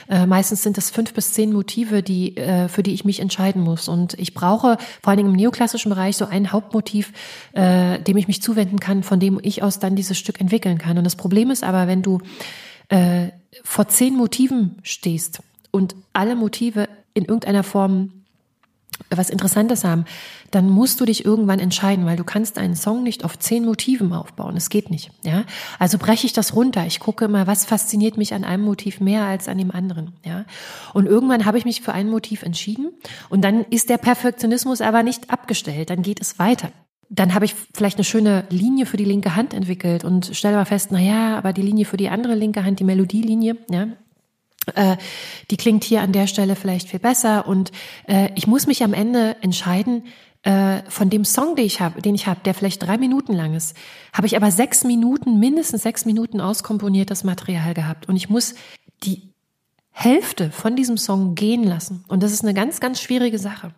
[0.08, 3.62] Äh, meistens sind es fünf bis zehn Motive, die äh, für die ich mich entscheiden
[3.62, 3.88] muss.
[3.88, 7.12] Und ich brauche vor allen Dingen im neoklassischen Bereich so ein Hauptmotiv,
[7.52, 10.98] äh, dem ich mich zuwenden kann, von dem ich aus dann dieses Stück entwickeln kann.
[10.98, 12.20] Und das Problem ist aber, wenn du
[12.90, 13.28] äh,
[13.64, 15.40] vor zehn Motiven stehst,
[15.72, 18.22] und alle Motive in irgendeiner Form
[19.10, 20.04] was Interessantes haben,
[20.50, 24.12] dann musst du dich irgendwann entscheiden, weil du kannst einen Song nicht auf zehn Motiven
[24.12, 24.56] aufbauen.
[24.56, 25.10] Es geht nicht.
[25.24, 25.44] Ja,
[25.78, 26.86] also breche ich das runter.
[26.86, 30.12] Ich gucke immer, was fasziniert mich an einem Motiv mehr als an dem anderen.
[30.24, 30.44] Ja,
[30.92, 32.90] und irgendwann habe ich mich für ein Motiv entschieden
[33.28, 35.90] und dann ist der Perfektionismus aber nicht abgestellt.
[35.90, 36.70] Dann geht es weiter
[37.14, 40.64] dann habe ich vielleicht eine schöne Linie für die linke Hand entwickelt und stelle mal
[40.64, 43.88] fest, na ja, aber die Linie für die andere linke Hand, die Melodielinie, ja,
[44.74, 44.96] äh,
[45.50, 47.46] die klingt hier an der Stelle vielleicht viel besser.
[47.46, 47.72] Und
[48.06, 50.04] äh, ich muss mich am Ende entscheiden,
[50.42, 53.54] äh, von dem Song, den ich habe, den ich habe, der vielleicht drei Minuten lang
[53.54, 53.76] ist,
[54.12, 58.08] habe ich aber sechs Minuten, mindestens sechs Minuten auskomponiertes Material gehabt.
[58.08, 58.54] Und ich muss
[59.04, 59.32] die
[59.92, 62.04] Hälfte von diesem Song gehen lassen.
[62.08, 63.72] Und das ist eine ganz, ganz schwierige Sache.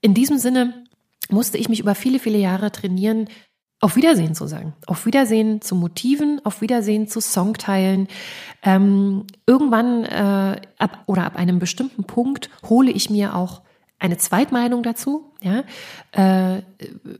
[0.00, 0.84] In diesem Sinne
[1.30, 3.28] musste ich mich über viele, viele Jahre trainieren,
[3.82, 4.74] auf Wiedersehen zu sagen.
[4.86, 8.06] Auf Wiedersehen zu Motiven, auf Wiedersehen zu Songteilen.
[8.62, 13.60] Ähm, irgendwann äh, ab oder ab einem bestimmten Punkt hole ich mir auch
[14.02, 15.32] eine Zweitmeinung dazu.
[15.42, 15.64] Ja,
[16.12, 16.62] äh,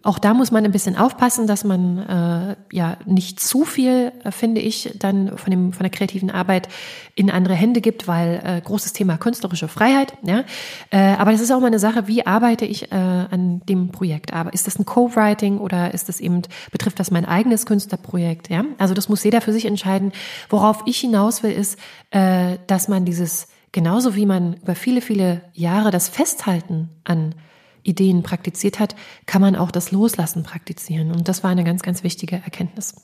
[0.03, 4.31] auch da muss man ein bisschen aufpassen, dass man äh, ja nicht zu viel, äh,
[4.31, 6.69] finde ich, dann von dem von der kreativen Arbeit
[7.17, 10.15] in andere Hände gibt, weil äh, großes Thema künstlerische Freiheit.
[10.23, 10.45] Ja,
[10.91, 14.33] äh, aber das ist auch mal eine Sache, wie arbeite ich an dem Projekt?
[14.33, 16.43] Aber ist das ein Co-Writing oder ist das eben
[16.73, 18.51] betrifft das mein eigenes Künstlerprojekt?
[18.51, 20.13] Ja, also das muss jeder für sich entscheiden.
[20.49, 21.79] Worauf ich hinaus will, ist,
[22.11, 27.35] dass man dieses genauso wie man über viele, viele Jahre das Festhalten an
[27.83, 28.95] Ideen praktiziert hat,
[29.27, 31.11] kann man auch das Loslassen praktizieren.
[31.11, 32.95] Und das war eine ganz, ganz wichtige Erkenntnis.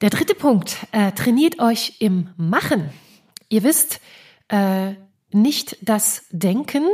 [0.00, 2.90] Der dritte Punkt, äh, trainiert euch im Machen.
[3.48, 4.00] Ihr wisst,
[4.48, 4.94] äh,
[5.32, 6.84] nicht das Denken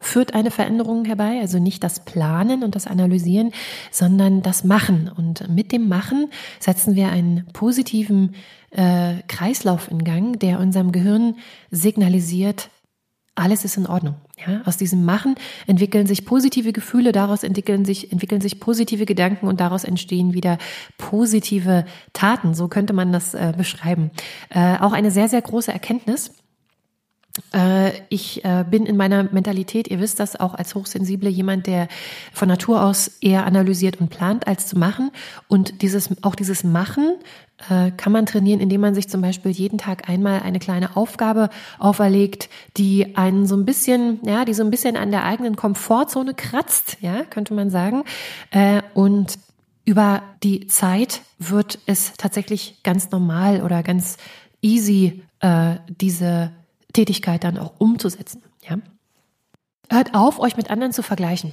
[0.00, 3.52] führt eine Veränderung herbei, also nicht das Planen und das Analysieren,
[3.90, 5.10] sondern das Machen.
[5.14, 6.30] Und mit dem Machen
[6.60, 8.34] setzen wir einen positiven
[8.70, 11.36] äh, Kreislauf in Gang, der unserem Gehirn
[11.70, 12.70] signalisiert,
[13.38, 14.16] alles ist in Ordnung.
[14.44, 19.46] Ja, aus diesem Machen entwickeln sich positive Gefühle, daraus entwickeln sich, entwickeln sich positive Gedanken
[19.46, 20.58] und daraus entstehen wieder
[20.96, 22.54] positive Taten.
[22.54, 24.10] So könnte man das äh, beschreiben.
[24.50, 26.32] Äh, auch eine sehr, sehr große Erkenntnis.
[27.54, 31.88] Äh, ich äh, bin in meiner Mentalität, ihr wisst das auch als Hochsensible, jemand, der
[32.32, 35.10] von Natur aus eher analysiert und plant, als zu machen.
[35.48, 37.14] Und dieses, auch dieses Machen
[37.70, 41.48] äh, kann man trainieren, indem man sich zum Beispiel jeden Tag einmal eine kleine Aufgabe
[41.78, 46.34] auferlegt, die einen so ein bisschen, ja, die so ein bisschen an der eigenen Komfortzone
[46.34, 48.04] kratzt, ja, könnte man sagen.
[48.94, 49.38] Und
[49.84, 54.18] über die Zeit wird es tatsächlich ganz normal oder ganz
[54.60, 55.22] easy,
[56.00, 56.50] diese
[56.92, 58.42] Tätigkeit dann auch umzusetzen.
[58.62, 58.78] Ja?
[59.90, 61.52] Hört auf, euch mit anderen zu vergleichen.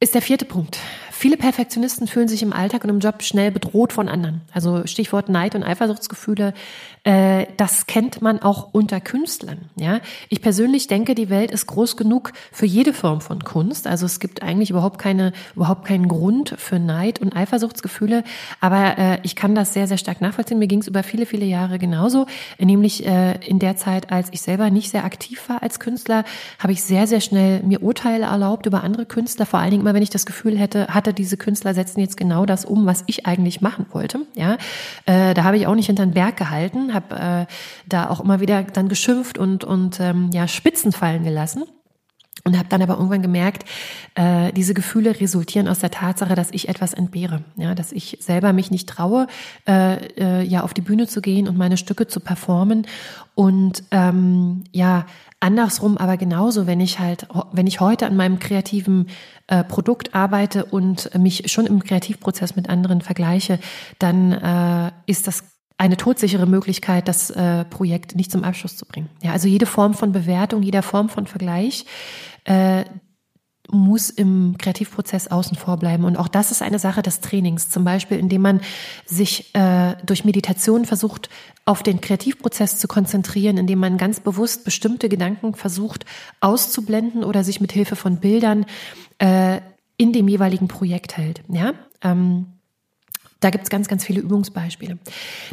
[0.00, 0.78] Ist der vierte Punkt.
[1.20, 4.40] Viele Perfektionisten fühlen sich im Alltag und im Job schnell bedroht von anderen.
[4.54, 6.54] Also Stichwort Neid und Eifersuchtsgefühle.
[7.04, 9.68] Äh, das kennt man auch unter Künstlern.
[9.76, 13.86] Ja, ich persönlich denke, die Welt ist groß genug für jede Form von Kunst.
[13.86, 18.24] Also es gibt eigentlich überhaupt keine, überhaupt keinen Grund für Neid und Eifersuchtsgefühle.
[18.60, 20.58] Aber äh, ich kann das sehr, sehr stark nachvollziehen.
[20.58, 22.24] Mir ging es über viele, viele Jahre genauso.
[22.58, 26.24] Nämlich äh, in der Zeit, als ich selber nicht sehr aktiv war als Künstler,
[26.58, 29.44] habe ich sehr, sehr schnell mir Urteile erlaubt über andere Künstler.
[29.44, 32.16] Vor allen Dingen immer, wenn ich das Gefühl hätte, hatte dachte, diese Künstler setzen jetzt
[32.16, 34.20] genau das um, was ich eigentlich machen wollte.
[34.34, 34.56] Ja,
[35.06, 37.52] äh, da habe ich auch nicht hinter den Berg gehalten, habe äh,
[37.86, 41.64] da auch immer wieder dann geschimpft und und ähm, ja Spitzen fallen gelassen.
[42.44, 43.64] Und habe dann aber irgendwann gemerkt,
[44.14, 48.52] äh, diese Gefühle resultieren aus der Tatsache, dass ich etwas entbehre, ja, dass ich selber
[48.52, 49.26] mich nicht traue,
[49.68, 52.86] äh, äh, ja auf die Bühne zu gehen und meine Stücke zu performen
[53.34, 55.06] und ähm, ja
[55.40, 59.08] andersrum aber genauso, wenn ich halt, wenn ich heute an meinem kreativen
[59.46, 63.58] äh, Produkt arbeite und mich schon im Kreativprozess mit anderen vergleiche,
[63.98, 65.44] dann äh, ist das
[65.80, 69.08] eine todsichere Möglichkeit, das äh, Projekt nicht zum Abschluss zu bringen.
[69.22, 71.86] Ja, also jede Form von Bewertung, jeder Form von Vergleich
[72.44, 72.84] äh,
[73.72, 76.04] muss im Kreativprozess außen vor bleiben.
[76.04, 77.68] Und auch das ist eine Sache des Trainings.
[77.68, 78.60] Zum Beispiel, indem man
[79.06, 81.30] sich äh, durch Meditation versucht,
[81.64, 86.04] auf den Kreativprozess zu konzentrieren, indem man ganz bewusst bestimmte Gedanken versucht
[86.40, 88.66] auszublenden oder sich mit Hilfe von Bildern
[89.18, 89.60] äh,
[89.96, 91.42] in dem jeweiligen Projekt hält.
[91.48, 91.74] Ja.
[92.02, 92.46] Ähm,
[93.40, 94.98] da gibt's ganz, ganz viele Übungsbeispiele.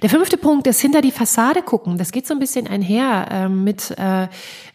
[0.01, 1.97] Der fünfte Punkt ist hinter die Fassade gucken.
[1.97, 4.27] Das geht so ein bisschen einher äh, mit äh,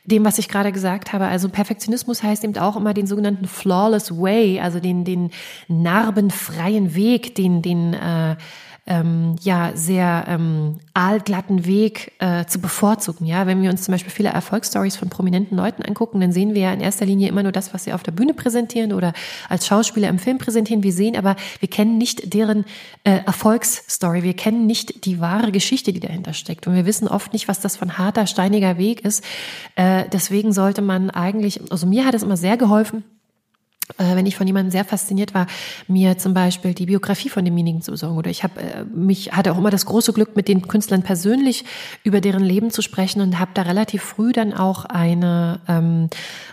[0.05, 1.27] dem, was ich gerade gesagt habe.
[1.27, 5.31] Also Perfektionismus heißt eben auch immer den sogenannten flawless way, also den, den
[5.69, 8.37] narbenfreien Weg, den, den äh,
[8.85, 13.27] ähm, ja sehr ähm, aalglatten Weg äh, zu bevorzugen.
[13.27, 16.63] Ja, wenn wir uns zum Beispiel viele Erfolgsstories von prominenten Leuten angucken, dann sehen wir
[16.63, 19.13] ja in erster Linie immer nur das, was sie auf der Bühne präsentieren oder
[19.49, 20.83] als Schauspieler im Film präsentieren.
[20.83, 22.65] Wir sehen aber, wir kennen nicht deren
[23.05, 24.25] äh, Erfolgsstory.
[24.25, 26.67] Wir kennen nicht die wahre Geschichte, die dahinter steckt.
[26.67, 29.23] Und wir wissen oft nicht, was das von harter, steiniger Weg ist.
[29.77, 33.05] Äh, deswegen sollte man eigentlich, also mir hat es immer sehr geholfen,
[33.99, 35.47] wenn ich von jemandem sehr fasziniert war,
[35.89, 38.17] mir zum Beispiel die Biografie von demjenigen zu besorgen.
[38.17, 41.65] Oder ich habe äh, mich hatte auch immer das große Glück, mit den Künstlern persönlich
[42.05, 46.09] über deren Leben zu sprechen und habe da relativ früh dann auch eine ähm,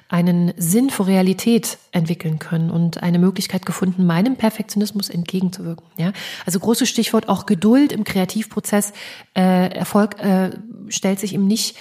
[0.10, 5.86] einen Sinn für Realität entwickeln können und eine Möglichkeit gefunden, meinem Perfektionismus entgegenzuwirken.
[5.98, 6.14] Ja,
[6.48, 8.92] also großes Stichwort auch Geduld im Kreativprozess.
[9.36, 10.50] Äh, Erfolg äh,
[10.88, 11.76] stellt sich ihm nicht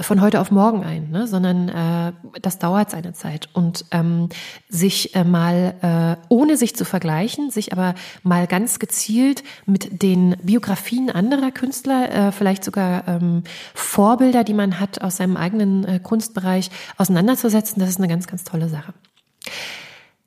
[0.00, 1.26] von heute auf morgen ein, ne?
[1.26, 3.48] sondern äh, das dauert seine Zeit.
[3.52, 4.30] Und ähm,
[4.68, 10.36] sich äh, mal, äh, ohne sich zu vergleichen, sich aber mal ganz gezielt mit den
[10.42, 13.42] Biografien anderer Künstler, äh, vielleicht sogar ähm,
[13.74, 18.44] Vorbilder, die man hat aus seinem eigenen äh, Kunstbereich, auseinanderzusetzen, das ist eine ganz, ganz
[18.44, 18.94] tolle Sache.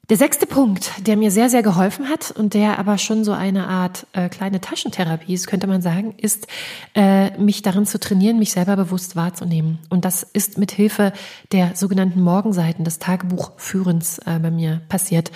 [0.09, 3.67] Der sechste Punkt, der mir sehr, sehr geholfen hat und der aber schon so eine
[3.67, 6.47] Art äh, kleine Taschentherapie ist, könnte man sagen, ist,
[6.93, 9.79] äh, mich darin zu trainieren, mich selber bewusst wahrzunehmen.
[9.89, 11.11] Und das ist mit Hilfe
[11.51, 15.31] der sogenannten Morgenseiten des Tagebuchführens äh, bei mir passiert.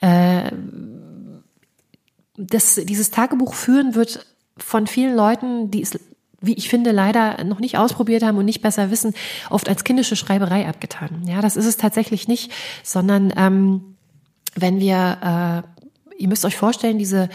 [0.00, 0.52] Äh,
[2.38, 4.24] das, dieses Tagebuchführen wird
[4.56, 5.98] von vielen Leuten, die es
[6.46, 9.14] wie ich finde, leider noch nicht ausprobiert haben und nicht besser wissen,
[9.48, 11.22] oft als kindische Schreiberei abgetan.
[11.26, 13.93] Ja, das ist es tatsächlich nicht, sondern ähm,
[14.54, 15.64] wenn wir,
[16.18, 17.28] äh, ihr müsst euch vorstellen, diese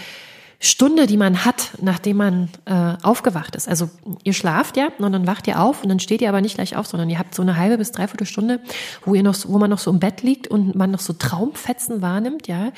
[0.61, 3.69] Stunde, die man hat, nachdem man äh, aufgewacht ist.
[3.69, 3.89] Also
[4.25, 6.75] ihr schlaft ja und dann wacht ihr auf und dann steht ihr aber nicht gleich
[6.75, 8.59] auf, sondern ihr habt so eine halbe bis dreiviertel Stunde,
[9.05, 12.01] wo ihr noch, wo man noch so im Bett liegt und man noch so Traumfetzen
[12.01, 12.73] wahrnimmt, ja.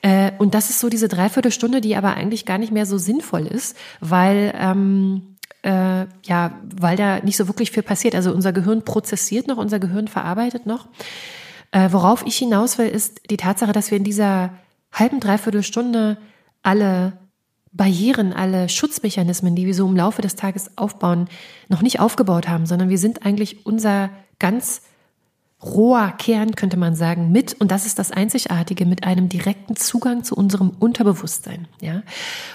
[0.00, 3.46] Äh, und das ist so diese Dreiviertelstunde, die aber eigentlich gar nicht mehr so sinnvoll
[3.46, 8.14] ist, weil ähm, äh, ja, weil da nicht so wirklich viel passiert.
[8.14, 10.88] Also unser Gehirn prozessiert noch, unser Gehirn verarbeitet noch.
[11.72, 14.54] Äh, worauf ich hinaus will, ist die Tatsache, dass wir in dieser
[14.92, 16.18] halben, dreiviertel Stunde
[16.62, 17.14] alle
[17.72, 21.28] Barrieren, alle Schutzmechanismen, die wir so im Laufe des Tages aufbauen,
[21.68, 24.80] noch nicht aufgebaut haben, sondern wir sind eigentlich unser ganz
[25.62, 30.24] roher Kern, könnte man sagen, mit, und das ist das Einzigartige, mit einem direkten Zugang
[30.24, 32.02] zu unserem Unterbewusstsein, ja.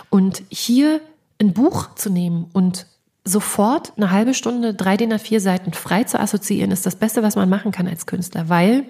[0.10, 1.02] Und hier
[1.40, 2.88] ein Buch zu nehmen und
[3.24, 7.36] sofort eine halbe Stunde, drei DIN A4 Seiten frei zu assoziieren, ist das Beste, was
[7.36, 8.86] man machen kann als Künstler, weil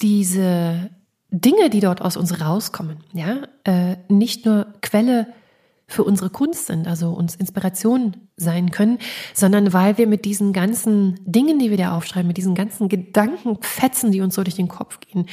[0.00, 0.90] diese
[1.30, 5.26] Dinge, die dort aus uns rauskommen, ja, äh, nicht nur Quelle
[5.90, 8.98] für unsere Kunst sind, also uns Inspiration sein können,
[9.32, 14.12] sondern weil wir mit diesen ganzen Dingen, die wir da aufschreiben, mit diesen ganzen Gedankenfetzen,
[14.12, 15.26] die uns so durch den Kopf gehen,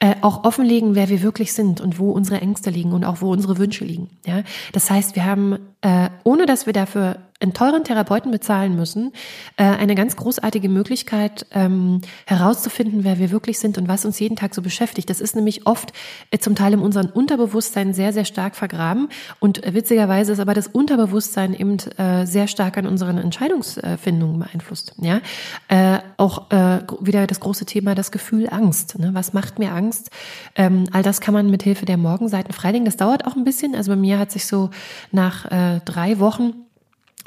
[0.00, 3.32] äh, auch offenlegen, wer wir wirklich sind und wo unsere Ängste liegen und auch wo
[3.32, 4.10] unsere Wünsche liegen.
[4.26, 9.12] Ja, das heißt, wir haben, äh, ohne dass wir dafür einen teuren Therapeuten bezahlen müssen,
[9.56, 14.36] äh, eine ganz großartige Möglichkeit ähm, herauszufinden, wer wir wirklich sind und was uns jeden
[14.36, 15.10] Tag so beschäftigt.
[15.10, 15.92] Das ist nämlich oft
[16.30, 19.08] äh, zum Teil in unserem Unterbewusstsein sehr, sehr stark vergraben
[19.40, 24.94] und äh, witzigerweise ist aber das Unterbewusstsein eben äh, sehr stark an unseren Entscheidungsfindungen beeinflusst.
[25.00, 25.20] Ja,
[25.68, 28.98] äh, auch äh, wieder das große Thema das Gefühl Angst.
[28.98, 29.10] Ne?
[29.12, 30.10] Was macht mir Angst?
[30.54, 32.84] Ähm, all das kann man mit Hilfe der Morgenseiten freilegen.
[32.84, 33.74] Das dauert auch ein bisschen.
[33.74, 34.70] Also bei mir hat sich so
[35.10, 36.54] nach äh, drei Wochen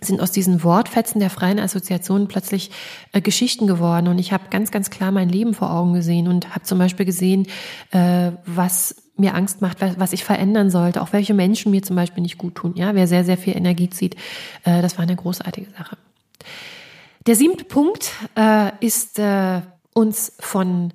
[0.06, 2.72] sind aus diesen Wortfetzen der freien Assoziation plötzlich
[3.12, 6.50] äh, Geschichten geworden und ich habe ganz, ganz klar mein Leben vor Augen gesehen und
[6.56, 7.48] habe zum Beispiel gesehen,
[7.92, 12.22] äh, was mir Angst macht, was, ich verändern sollte, auch welche Menschen mir zum Beispiel
[12.22, 12.74] nicht gut tun.
[12.76, 14.16] Ja, wer sehr, sehr viel Energie zieht,
[14.64, 15.98] äh, das war eine großartige Sache.
[17.26, 19.62] Der siebte Punkt äh, ist äh,
[19.94, 20.94] uns von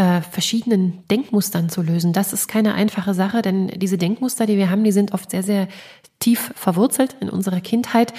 [0.00, 2.14] äh, verschiedenen Denkmustern zu lösen.
[2.14, 5.42] Das ist keine einfache Sache, denn diese Denkmuster, die wir haben, die sind oft sehr,
[5.42, 5.68] sehr
[6.20, 8.14] tief verwurzelt in unserer Kindheit.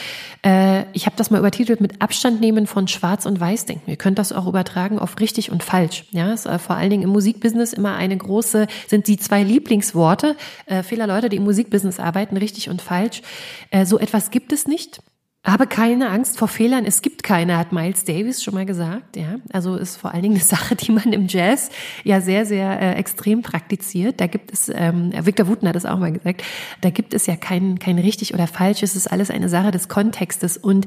[0.45, 3.89] Äh, ich habe das mal übertitelt mit Abstand nehmen von Schwarz- und Weiß-Denken.
[3.89, 6.05] Ihr könnt das auch übertragen auf richtig und falsch.
[6.11, 10.35] Ja, ist, äh, vor allen Dingen im Musikbusiness immer eine große, sind die zwei Lieblingsworte
[10.67, 13.23] äh, vieler Leute, die im Musikbusiness arbeiten, richtig und falsch.
[13.71, 15.01] Äh, so etwas gibt es nicht.
[15.43, 19.17] Habe keine Angst vor Fehlern, es gibt keine, hat Miles Davis schon mal gesagt.
[19.17, 21.71] Ja, also ist vor allen Dingen eine Sache, die man im Jazz
[22.03, 24.21] ja sehr, sehr äh, extrem praktiziert.
[24.21, 26.43] Da gibt es, ähm, Victor Wooten hat es auch mal gesagt,
[26.81, 28.83] da gibt es ja kein, kein richtig oder falsch.
[28.83, 30.85] Es ist alles eine Sache des Kontextes und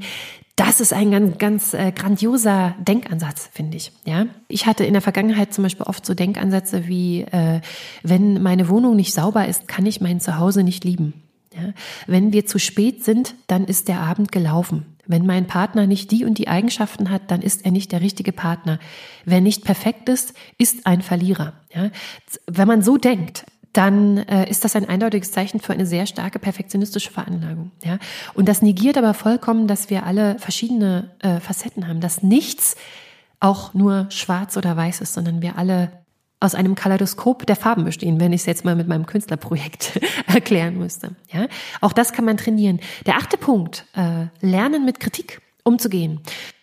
[0.54, 3.90] das ist ein ganz, ganz äh, grandioser Denkansatz, finde ich.
[4.04, 7.60] Ja, ich hatte in der Vergangenheit zum Beispiel oft so Denkansätze wie, äh,
[8.04, 11.23] wenn meine Wohnung nicht sauber ist, kann ich mein Zuhause nicht lieben.
[11.54, 11.72] Ja?
[12.06, 14.86] Wenn wir zu spät sind, dann ist der Abend gelaufen.
[15.06, 18.32] Wenn mein Partner nicht die und die Eigenschaften hat, dann ist er nicht der richtige
[18.32, 18.78] Partner.
[19.24, 21.52] Wer nicht perfekt ist, ist ein Verlierer.
[21.74, 21.90] Ja?
[22.46, 26.38] Wenn man so denkt, dann äh, ist das ein eindeutiges Zeichen für eine sehr starke
[26.38, 27.72] perfektionistische Veranlagung.
[27.82, 27.98] Ja?
[28.34, 32.76] Und das negiert aber vollkommen, dass wir alle verschiedene äh, Facetten haben, dass nichts
[33.40, 36.03] auch nur schwarz oder weiß ist, sondern wir alle
[36.44, 40.78] aus einem Kaleidoskop der Farben bestehen, wenn ich es jetzt mal mit meinem Künstlerprojekt erklären
[40.78, 41.16] müsste.
[41.32, 41.46] Ja?
[41.80, 42.80] Auch das kann man trainieren.
[43.06, 46.20] Der achte Punkt, äh, lernen mit Kritik umzugehen.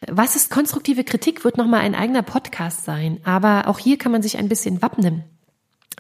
[0.08, 4.22] Was ist konstruktive Kritik, wird nochmal ein eigener Podcast sein, aber auch hier kann man
[4.22, 5.24] sich ein bisschen wappnen.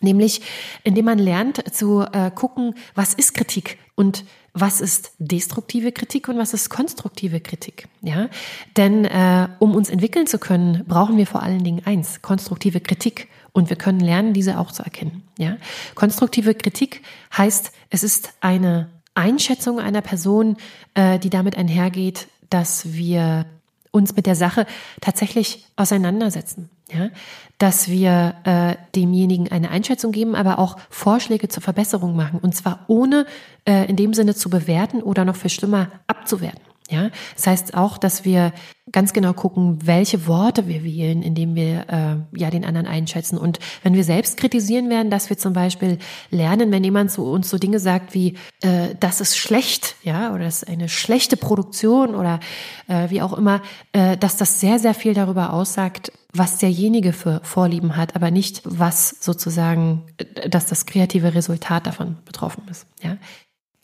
[0.02, 0.41] Nämlich,
[0.84, 6.37] indem man lernt zu äh, gucken, was ist Kritik und was ist destruktive Kritik und
[6.37, 7.87] was ist konstruktive Kritik.
[8.01, 8.29] Ja,
[8.77, 13.29] denn äh, um uns entwickeln zu können, brauchen wir vor allen Dingen eins: konstruktive Kritik
[13.53, 15.23] und wir können lernen, diese auch zu erkennen.
[15.37, 15.57] Ja?
[15.95, 17.01] Konstruktive Kritik
[17.37, 20.57] heißt, es ist eine Einschätzung einer Person,
[20.93, 23.45] äh, die damit einhergeht, dass wir
[23.91, 24.65] uns mit der Sache
[25.01, 26.69] tatsächlich auseinandersetzen.
[26.93, 27.10] Ja?
[27.58, 32.39] Dass wir äh, demjenigen eine Einschätzung geben, aber auch Vorschläge zur Verbesserung machen.
[32.41, 33.25] Und zwar ohne
[33.65, 36.70] äh, in dem Sinne zu bewerten oder noch viel schlimmer abzuwerten.
[36.91, 38.51] Ja, das heißt auch, dass wir
[38.91, 43.38] ganz genau gucken, welche Worte wir wählen, indem wir äh, ja den anderen einschätzen.
[43.38, 45.99] Und wenn wir selbst kritisieren werden, dass wir zum Beispiel
[46.32, 50.43] lernen, wenn jemand zu uns so Dinge sagt wie, äh, das ist schlecht, ja, oder
[50.43, 52.41] das ist eine schlechte Produktion oder
[52.88, 53.62] äh, wie auch immer,
[53.93, 58.62] äh, dass das sehr, sehr viel darüber aussagt, was derjenige für Vorlieben hat, aber nicht,
[58.65, 62.86] was sozusagen, äh, dass das kreative Resultat davon betroffen ist.
[63.01, 63.17] Ja.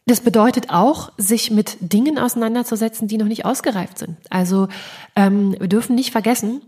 [0.07, 4.15] Das bedeutet auch, sich mit Dingen auseinanderzusetzen, die noch nicht ausgereift sind.
[4.29, 4.69] Also
[5.17, 6.61] ähm, wir dürfen nicht vergessen,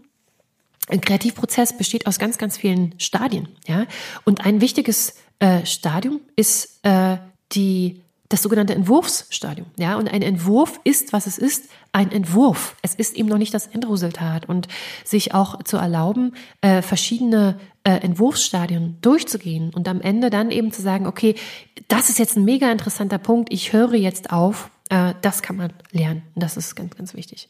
[0.89, 3.47] ein Kreativprozess besteht aus ganz, ganz vielen Stadien.
[3.65, 3.85] Ja?
[4.25, 7.17] Und ein wichtiges äh, Stadium ist äh,
[7.53, 9.67] die das sogenannte Entwurfsstadium.
[9.77, 12.75] Ja, und ein Entwurf ist, was es ist, ein Entwurf.
[12.83, 14.47] Es ist eben noch nicht das Endresultat.
[14.47, 14.67] Und
[15.03, 20.81] sich auch zu erlauben, äh, verschiedene äh, Entwurfsstadien durchzugehen und am Ende dann eben zu
[20.81, 21.35] sagen, okay,
[21.87, 26.23] das ist jetzt ein mega interessanter Punkt, ich höre jetzt auf das kann man lernen.
[26.35, 27.47] Das ist ganz, ganz wichtig.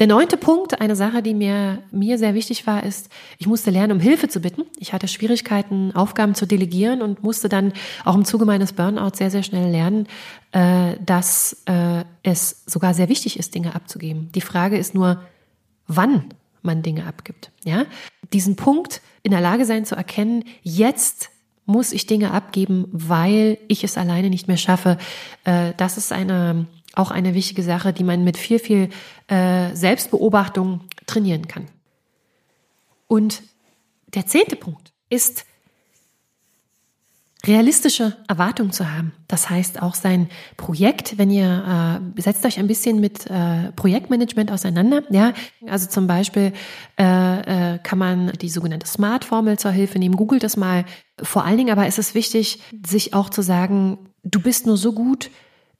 [0.00, 3.08] Der neunte Punkt, eine Sache, die mir, mir sehr wichtig war, ist,
[3.38, 4.64] ich musste lernen, um Hilfe zu bitten.
[4.78, 7.72] Ich hatte Schwierigkeiten, Aufgaben zu delegieren und musste dann
[8.04, 10.08] auch im Zuge meines Burnouts sehr, sehr schnell lernen,
[10.50, 14.32] äh, dass äh, es sogar sehr wichtig ist, Dinge abzugeben.
[14.34, 15.22] Die Frage ist nur,
[15.86, 16.24] wann
[16.62, 17.50] man Dinge abgibt.
[17.64, 17.86] Ja,
[18.32, 21.30] diesen Punkt in der Lage sein zu erkennen, jetzt
[21.64, 24.98] muss ich Dinge abgeben, weil ich es alleine nicht mehr schaffe.
[25.44, 28.90] Äh, das ist eine, auch eine wichtige Sache, die man mit viel, viel
[29.28, 31.68] äh, Selbstbeobachtung trainieren kann.
[33.06, 33.42] Und
[34.14, 35.44] der zehnte Punkt ist,
[37.44, 39.12] realistische Erwartungen zu haben.
[39.26, 44.52] Das heißt auch sein Projekt, wenn ihr äh, setzt euch ein bisschen mit äh, Projektmanagement
[44.52, 45.32] auseinander, ja,
[45.66, 46.52] also zum Beispiel
[46.98, 50.16] äh, äh, kann man die sogenannte Smart-Formel zur Hilfe nehmen.
[50.16, 50.84] Googelt das mal.
[51.20, 54.92] Vor allen Dingen aber ist es wichtig, sich auch zu sagen, du bist nur so
[54.92, 55.30] gut,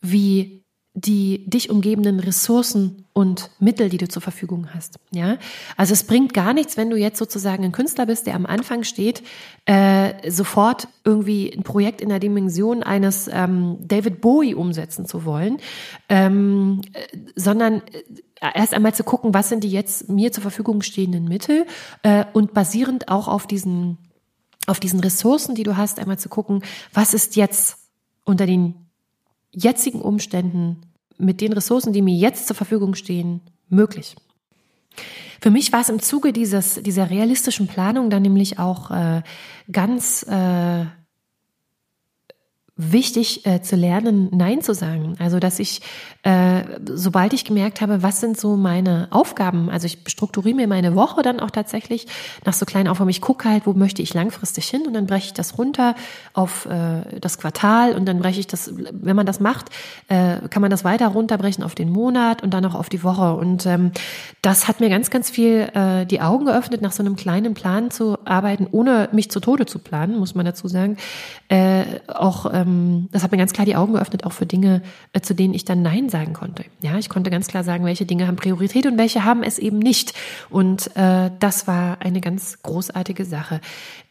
[0.01, 0.62] wie
[0.95, 4.99] die dich umgebenden Ressourcen und Mittel, die du zur Verfügung hast.
[5.11, 5.39] Ja,
[5.77, 8.85] also es bringt gar nichts, wenn du jetzt sozusagen ein Künstler bist, der am Anfang
[8.85, 9.23] steht,
[9.65, 15.59] äh, sofort irgendwie ein Projekt in der Dimension eines ähm, David Bowie umsetzen zu wollen,
[16.11, 17.83] ähm, äh, sondern
[18.41, 21.65] äh, erst einmal zu gucken, was sind die jetzt mir zur Verfügung stehenden Mittel
[22.03, 23.99] äh, und basierend auch auf diesen
[24.69, 26.63] auf diesen Ressourcen, die du hast, einmal zu gucken,
[26.93, 27.79] was ist jetzt
[28.25, 28.82] unter den
[29.53, 30.83] jetzigen Umständen
[31.19, 34.17] mit den Ressourcen, die mir jetzt zur Verfügung stehen, möglich.
[35.41, 39.23] Für mich war es im Zuge dieses, dieser realistischen Planung dann nämlich auch äh,
[39.71, 40.87] ganz äh,
[42.91, 45.15] wichtig äh, zu lernen, Nein zu sagen.
[45.19, 45.83] Also, dass ich,
[46.23, 50.95] äh, sobald ich gemerkt habe, was sind so meine Aufgaben, also ich strukturiere mir meine
[50.95, 52.07] Woche dann auch tatsächlich
[52.45, 53.11] nach so kleinen Aufgaben.
[53.11, 55.95] Ich gucke halt, wo möchte ich langfristig hin und dann breche ich das runter
[56.33, 59.67] auf äh, das Quartal und dann breche ich das, wenn man das macht,
[60.09, 63.35] äh, kann man das weiter runterbrechen auf den Monat und dann auch auf die Woche.
[63.35, 63.93] Und ähm,
[64.41, 67.91] das hat mir ganz, ganz viel äh, die Augen geöffnet, nach so einem kleinen Plan
[67.91, 70.97] zu arbeiten, ohne mich zu Tode zu planen, muss man dazu sagen.
[71.49, 72.72] Äh, auch ähm,
[73.11, 75.65] das hat mir ganz klar die Augen geöffnet, auch für Dinge, äh, zu denen ich
[75.65, 76.65] dann Nein sagen konnte.
[76.81, 79.79] Ja, ich konnte ganz klar sagen, welche Dinge haben Priorität und welche haben es eben
[79.79, 80.15] nicht.
[80.51, 83.61] Und äh, das war eine ganz großartige Sache.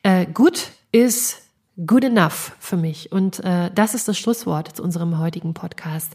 [0.04, 1.38] Äh, good is
[1.86, 3.12] good enough für mich.
[3.12, 6.14] Und äh, das ist das Schlusswort zu unserem heutigen Podcast.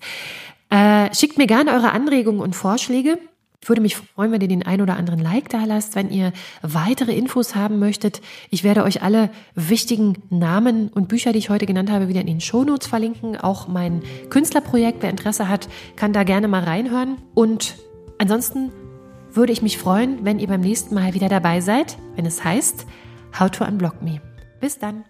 [0.70, 3.18] Äh, schickt mir gerne eure Anregungen und Vorschläge.
[3.61, 6.33] Ich würde mich freuen, wenn ihr den ein oder anderen Like da lasst, wenn ihr
[6.63, 8.21] weitere Infos haben möchtet.
[8.51, 12.27] Ich werde euch alle wichtigen Namen und Bücher, die ich heute genannt habe, wieder in
[12.27, 13.37] den Shownotes verlinken.
[13.37, 17.17] Auch mein Künstlerprojekt, wer Interesse hat, kann da gerne mal reinhören.
[17.35, 17.77] Und
[18.19, 18.71] ansonsten
[19.33, 22.87] würde ich mich freuen, wenn ihr beim nächsten Mal wieder dabei seid, wenn es heißt
[23.39, 24.21] How to Unblock Me.
[24.61, 25.05] Bis dann.